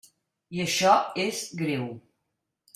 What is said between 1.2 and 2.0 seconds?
és greu.